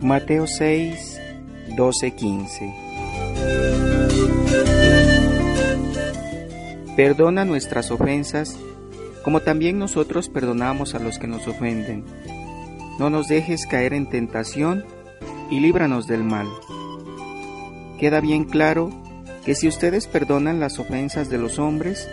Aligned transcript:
Mateo 0.00 0.46
6, 0.46 1.20
12, 1.74 2.10
15. 2.14 2.74
Perdona 6.96 7.44
nuestras 7.44 7.90
ofensas, 7.90 8.56
como 9.24 9.40
también 9.40 9.78
nosotros 9.78 10.28
perdonamos 10.28 10.94
a 10.94 10.98
los 10.98 11.18
que 11.18 11.26
nos 11.26 11.48
ofenden. 11.48 12.04
No 12.98 13.08
nos 13.08 13.28
dejes 13.28 13.66
caer 13.66 13.94
en 13.94 14.08
tentación 14.08 14.84
y 15.50 15.60
líbranos 15.60 16.06
del 16.06 16.24
mal. 16.24 16.46
Queda 17.98 18.20
bien 18.20 18.44
claro 18.44 18.90
que 19.44 19.54
si 19.54 19.66
ustedes 19.66 20.06
perdonan 20.06 20.60
las 20.60 20.78
ofensas 20.78 21.30
de 21.30 21.38
los 21.38 21.58
hombres, 21.58 22.06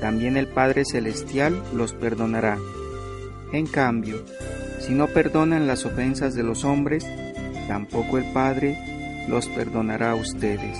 también 0.00 0.36
el 0.36 0.48
Padre 0.48 0.84
Celestial 0.84 1.62
los 1.72 1.92
perdonará. 1.92 2.58
En 3.52 3.66
cambio, 3.66 4.24
si 4.80 4.94
no 4.94 5.06
perdonan 5.06 5.66
las 5.66 5.86
ofensas 5.86 6.34
de 6.34 6.42
los 6.42 6.64
hombres, 6.64 7.06
tampoco 7.68 8.18
el 8.18 8.24
Padre 8.32 8.76
los 9.28 9.46
perdonará 9.48 10.12
a 10.12 10.14
ustedes. 10.16 10.78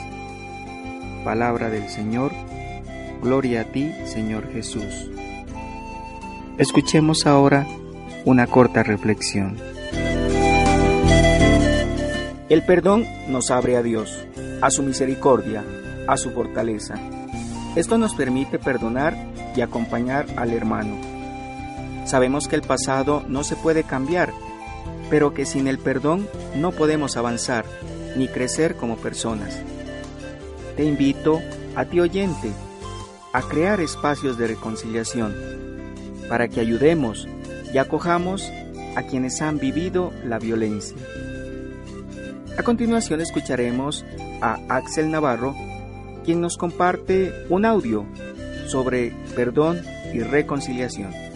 Palabra 1.24 1.70
del 1.70 1.88
Señor, 1.88 2.32
gloria 3.22 3.62
a 3.62 3.64
ti, 3.64 3.92
Señor 4.06 4.50
Jesús. 4.52 5.10
Escuchemos 6.58 7.26
ahora 7.26 7.66
una 8.24 8.46
corta 8.46 8.82
reflexión. 8.82 9.56
El 12.48 12.62
perdón 12.62 13.06
nos 13.28 13.50
abre 13.50 13.76
a 13.76 13.82
Dios, 13.82 14.26
a 14.60 14.70
su 14.70 14.82
misericordia, 14.82 15.64
a 16.08 16.16
su 16.16 16.30
fortaleza. 16.30 16.96
Esto 17.76 17.96
nos 17.96 18.14
permite 18.14 18.58
perdonar 18.58 19.16
y 19.54 19.60
acompañar 19.60 20.26
al 20.36 20.52
hermano. 20.52 21.09
Sabemos 22.04 22.48
que 22.48 22.56
el 22.56 22.62
pasado 22.62 23.24
no 23.28 23.44
se 23.44 23.56
puede 23.56 23.84
cambiar, 23.84 24.32
pero 25.10 25.34
que 25.34 25.46
sin 25.46 25.66
el 25.68 25.78
perdón 25.78 26.28
no 26.56 26.72
podemos 26.72 27.16
avanzar 27.16 27.64
ni 28.16 28.28
crecer 28.28 28.76
como 28.76 28.96
personas. 28.96 29.60
Te 30.76 30.84
invito, 30.84 31.40
a 31.76 31.84
ti 31.84 32.00
oyente, 32.00 32.52
a 33.32 33.42
crear 33.42 33.80
espacios 33.80 34.38
de 34.38 34.48
reconciliación 34.48 35.34
para 36.28 36.48
que 36.48 36.60
ayudemos 36.60 37.28
y 37.72 37.78
acojamos 37.78 38.50
a 38.96 39.02
quienes 39.02 39.40
han 39.40 39.58
vivido 39.58 40.12
la 40.24 40.38
violencia. 40.38 40.96
A 42.58 42.62
continuación 42.62 43.20
escucharemos 43.20 44.04
a 44.40 44.58
Axel 44.68 45.10
Navarro, 45.10 45.54
quien 46.24 46.40
nos 46.40 46.56
comparte 46.56 47.32
un 47.48 47.64
audio 47.64 48.04
sobre 48.66 49.14
perdón 49.34 49.80
y 50.12 50.20
reconciliación. 50.20 51.29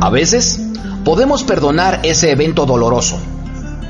A 0.00 0.10
veces 0.10 0.60
podemos 1.04 1.44
perdonar 1.44 2.00
ese 2.04 2.30
evento 2.30 2.66
doloroso, 2.66 3.18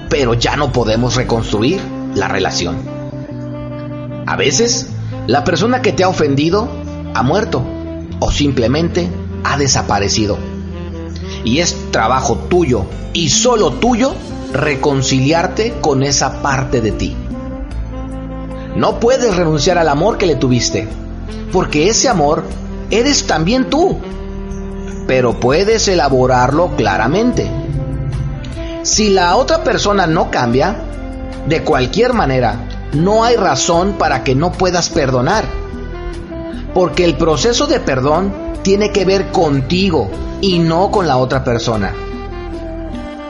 pero 0.08 0.34
ya 0.34 0.56
no 0.56 0.72
podemos 0.72 1.16
reconstruir 1.16 1.80
la 2.14 2.28
relación. 2.28 2.76
A 4.26 4.36
veces 4.36 4.93
la 5.26 5.44
persona 5.44 5.82
que 5.82 5.92
te 5.92 6.04
ha 6.04 6.08
ofendido 6.08 6.68
ha 7.14 7.22
muerto 7.22 7.62
o 8.20 8.30
simplemente 8.30 9.08
ha 9.44 9.56
desaparecido. 9.56 10.38
Y 11.44 11.58
es 11.58 11.76
trabajo 11.90 12.36
tuyo 12.48 12.86
y 13.12 13.30
solo 13.30 13.72
tuyo 13.72 14.14
reconciliarte 14.52 15.74
con 15.80 16.02
esa 16.02 16.42
parte 16.42 16.80
de 16.80 16.92
ti. 16.92 17.16
No 18.76 18.98
puedes 19.00 19.36
renunciar 19.36 19.78
al 19.78 19.88
amor 19.88 20.18
que 20.18 20.26
le 20.26 20.36
tuviste, 20.36 20.88
porque 21.52 21.88
ese 21.88 22.08
amor 22.08 22.44
eres 22.90 23.26
también 23.26 23.70
tú 23.70 23.98
pero 25.06 25.38
puedes 25.38 25.88
elaborarlo 25.88 26.76
claramente. 26.76 27.50
Si 28.82 29.10
la 29.10 29.36
otra 29.36 29.64
persona 29.64 30.06
no 30.06 30.30
cambia, 30.30 30.76
de 31.48 31.62
cualquier 31.62 32.12
manera, 32.12 32.68
no 32.94 33.24
hay 33.24 33.36
razón 33.36 33.94
para 33.98 34.24
que 34.24 34.34
no 34.34 34.52
puedas 34.52 34.88
perdonar. 34.88 35.44
Porque 36.72 37.04
el 37.04 37.16
proceso 37.16 37.66
de 37.66 37.80
perdón 37.80 38.32
tiene 38.62 38.90
que 38.90 39.04
ver 39.04 39.30
contigo 39.30 40.10
y 40.40 40.58
no 40.58 40.90
con 40.90 41.06
la 41.06 41.18
otra 41.18 41.44
persona. 41.44 41.94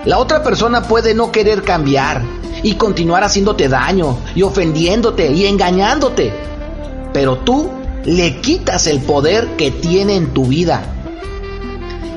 La 0.05 0.19
otra 0.19 0.43
persona 0.43 0.83
puede 0.83 1.15
no 1.15 1.33
querer 1.33 1.63
cambiar 1.63 2.23
y 2.63 2.75
continuar 2.75 3.25
haciéndote 3.25 3.69
daño 3.69 4.19
y 4.35 4.43
ofendiéndote 4.43 5.33
y 5.33 5.47
engañándote. 5.47 6.33
Pero 7.13 7.39
tú 7.39 7.71
le 8.05 8.41
quitas 8.41 8.87
el 8.87 9.01
poder 9.01 9.57
que 9.57 9.71
tiene 9.71 10.17
en 10.17 10.33
tu 10.33 10.47
vida 10.47 10.95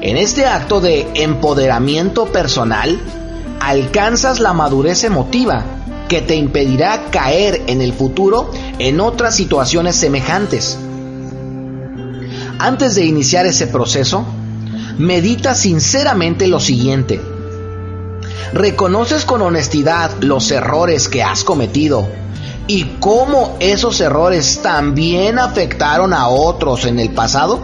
en 0.02 0.16
este 0.16 0.46
acto 0.46 0.80
de 0.80 1.08
empoderamiento 1.16 2.28
personal, 2.28 3.00
alcanzas 3.60 4.40
la 4.40 4.54
madurez 4.54 5.04
emotiva 5.04 5.66
que 6.08 6.22
te 6.22 6.36
impedirá 6.36 7.10
caer 7.12 7.64
en 7.68 7.82
el 7.82 7.94
futuro 7.94 8.52
en 8.80 9.00
otras 9.00 9.36
situaciones 9.36 9.96
semejantes. 9.96 10.78
Antes 12.60 12.96
de 12.96 13.06
iniciar 13.06 13.46
ese 13.46 13.68
proceso, 13.68 14.26
medita 14.98 15.54
sinceramente 15.54 16.48
lo 16.48 16.60
siguiente. 16.60 17.22
¿Reconoces 18.54 19.26
con 19.26 19.42
honestidad 19.42 20.12
los 20.22 20.50
errores 20.52 21.08
que 21.08 21.22
has 21.22 21.44
cometido 21.44 22.08
y 22.66 22.84
cómo 23.00 23.58
esos 23.60 24.00
errores 24.02 24.62
también 24.62 25.38
afectaron 25.38 26.14
a 26.14 26.28
otros 26.30 26.86
en 26.86 27.00
el 27.00 27.10
pasado? 27.10 27.60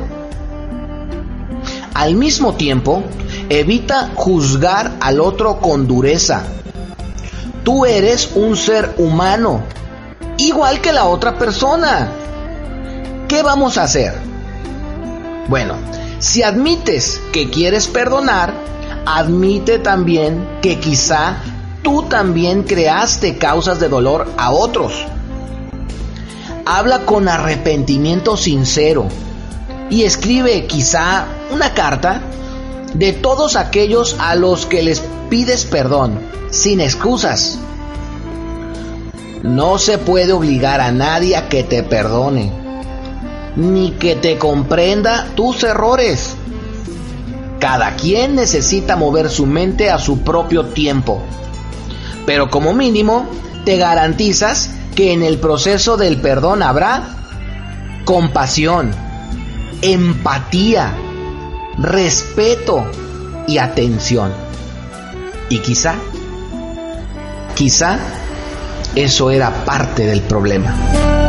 Al 1.93 2.15
mismo 2.15 2.55
tiempo, 2.55 3.03
evita 3.49 4.11
juzgar 4.15 4.97
al 4.99 5.19
otro 5.19 5.59
con 5.59 5.87
dureza. 5.87 6.43
Tú 7.63 7.85
eres 7.85 8.31
un 8.35 8.57
ser 8.57 8.96
humano, 8.97 9.62
igual 10.38 10.81
que 10.81 10.91
la 10.91 11.06
otra 11.06 11.38
persona. 11.38 12.09
¿Qué 13.29 13.41
vamos 13.41 13.78
a 13.78 13.84
hacer? 13.84 14.13
Bueno, 15.47 15.75
si 16.19 16.44
admites 16.44 17.22
que 17.31 17.50
quieres 17.50 17.88
perdonar, 17.88 18.53
admite 19.06 19.79
también 19.79 20.46
que 20.62 20.79
quizá 20.79 21.38
tú 21.81 22.03
también 22.03 22.63
creaste 22.63 23.38
causas 23.38 23.80
de 23.80 23.88
dolor 23.88 24.30
a 24.38 24.51
otros. 24.51 25.06
Habla 26.66 27.06
con 27.06 27.30
arrepentimiento 27.30 28.35
sincero 28.35 29.07
y 29.90 30.03
escribe 30.03 30.66
quizá 30.66 31.25
una 31.51 31.74
carta 31.74 32.22
de 32.93 33.13
todos 33.13 33.55
aquellos 33.55 34.15
a 34.19 34.35
los 34.35 34.65
que 34.65 34.83
les 34.83 35.03
pides 35.29 35.65
perdón, 35.65 36.19
sin 36.51 36.79
excusas. 36.79 37.59
No 39.41 39.77
se 39.77 39.97
puede 39.97 40.31
obligar 40.31 40.79
a 40.79 40.91
nadie 40.91 41.35
a 41.35 41.50
que 41.50 41.63
te 41.63 41.83
perdone, 41.83 42.51
ni 43.56 43.91
que 43.91 44.15
te 44.15 44.38
comprenda 44.38 45.29
tus 45.35 45.63
errores. 45.63 46.35
Cada 47.59 47.95
quien 47.95 48.35
necesita 48.35 48.95
mover 48.95 49.29
su 49.29 49.45
mente 49.45 49.89
a 49.89 50.00
su 50.00 50.19
propio 50.19 50.65
tiempo. 50.68 51.21
Pero 52.25 52.50
como 52.50 52.73
mínimo, 52.73 53.25
te 53.65 53.77
garantizas 53.77 54.69
que 54.95 55.13
en 55.13 55.23
el 55.23 55.39
proceso 55.39 55.97
del 55.97 56.21
perdón 56.21 56.62
habrá 56.62 57.18
compasión, 58.06 58.91
empatía, 59.81 60.94
respeto 61.77 62.85
y 63.47 63.57
atención. 63.57 64.31
Y 65.49 65.59
quizá, 65.59 65.95
quizá 67.55 67.99
eso 68.95 69.31
era 69.31 69.65
parte 69.65 70.05
del 70.05 70.21
problema. 70.21 71.22